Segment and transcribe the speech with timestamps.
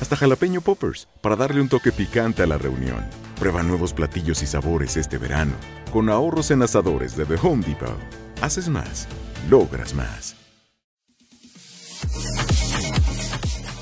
[0.00, 3.04] hasta jalapeño poppers, para darle un toque picante a la reunión.
[3.38, 5.54] Prueba nuevos platillos y sabores este verano,
[5.92, 7.96] con ahorros en asadores de The Home Depot.
[8.40, 9.06] Haces más,
[9.48, 10.36] logras más.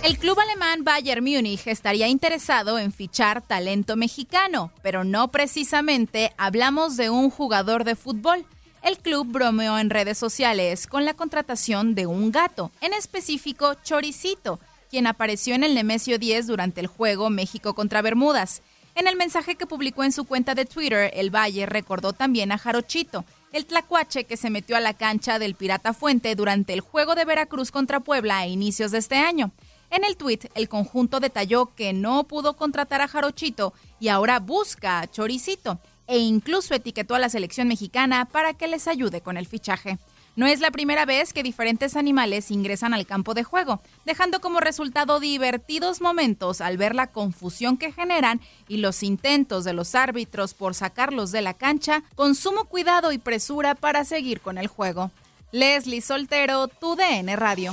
[0.07, 6.97] El club alemán Bayern Múnich estaría interesado en fichar talento mexicano, pero no precisamente hablamos
[6.97, 8.47] de un jugador de fútbol.
[8.83, 14.61] El club bromeó en redes sociales con la contratación de un gato, en específico Choricito,
[14.91, 18.63] quien apareció en el Nemesio 10 durante el juego México contra Bermudas.
[18.95, 22.59] En el mensaje que publicó en su cuenta de Twitter, el Valle recordó también a
[22.59, 27.15] Jarochito, el tlacuache que se metió a la cancha del Pirata Fuente durante el juego
[27.15, 29.53] de Veracruz contra Puebla a inicios de este año.
[29.91, 35.01] En el tuit, el conjunto detalló que no pudo contratar a Jarochito y ahora busca
[35.01, 39.47] a Choricito e incluso etiquetó a la selección mexicana para que les ayude con el
[39.47, 39.99] fichaje.
[40.37, 44.61] No es la primera vez que diferentes animales ingresan al campo de juego, dejando como
[44.61, 50.53] resultado divertidos momentos al ver la confusión que generan y los intentos de los árbitros
[50.53, 55.11] por sacarlos de la cancha con sumo cuidado y presura para seguir con el juego.
[55.53, 57.73] Leslie Soltero, tu DN Radio.